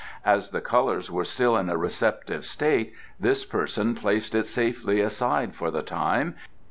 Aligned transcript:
"As 0.25 0.49
the 0.49 0.61
colours 0.61 1.11
were 1.11 1.23
still 1.23 1.55
in 1.55 1.69
a 1.69 1.77
receptive 1.77 2.43
state 2.43 2.95
this 3.19 3.45
person 3.45 3.93
placed 3.93 4.33
it 4.33 4.47
safely 4.47 4.99
aside 4.99 5.53
for 5.53 5.69
the 5.69 5.83
time. 5.83 6.33